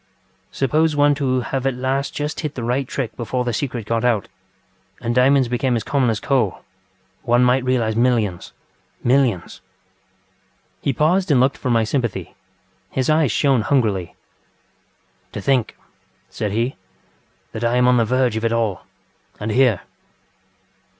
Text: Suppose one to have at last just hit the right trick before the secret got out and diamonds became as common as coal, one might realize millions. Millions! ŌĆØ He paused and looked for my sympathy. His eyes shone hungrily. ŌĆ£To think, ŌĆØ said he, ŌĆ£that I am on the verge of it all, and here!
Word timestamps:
Suppose 0.51 0.95
one 0.95 1.13
to 1.13 1.41
have 1.41 1.67
at 1.67 1.75
last 1.75 2.15
just 2.15 2.39
hit 2.39 2.55
the 2.55 2.63
right 2.63 2.87
trick 2.87 3.15
before 3.15 3.43
the 3.45 3.53
secret 3.53 3.85
got 3.85 4.03
out 4.03 4.29
and 4.99 5.13
diamonds 5.13 5.47
became 5.47 5.75
as 5.75 5.83
common 5.83 6.09
as 6.09 6.19
coal, 6.19 6.63
one 7.21 7.43
might 7.43 7.63
realize 7.63 7.95
millions. 7.95 8.51
Millions! 9.03 9.61
ŌĆØ 9.61 10.77
He 10.81 10.93
paused 10.93 11.29
and 11.29 11.39
looked 11.39 11.55
for 11.59 11.69
my 11.69 11.83
sympathy. 11.83 12.33
His 12.89 13.11
eyes 13.11 13.31
shone 13.31 13.61
hungrily. 13.61 14.15
ŌĆ£To 15.33 15.43
think, 15.43 15.77
ŌĆØ 15.79 15.83
said 16.31 16.51
he, 16.51 16.75
ŌĆ£that 17.53 17.63
I 17.63 17.75
am 17.75 17.87
on 17.87 17.97
the 17.97 18.05
verge 18.05 18.35
of 18.37 18.43
it 18.43 18.51
all, 18.51 18.87
and 19.39 19.51
here! 19.51 19.81